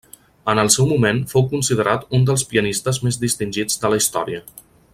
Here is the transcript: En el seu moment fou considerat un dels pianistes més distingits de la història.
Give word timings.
En 0.53 0.61
el 0.61 0.69
seu 0.75 0.87
moment 0.91 1.19
fou 1.33 1.45
considerat 1.51 2.07
un 2.19 2.25
dels 2.29 2.45
pianistes 2.55 3.01
més 3.09 3.21
distingits 3.25 3.79
de 3.85 3.93
la 3.95 4.01
història. 4.05 4.41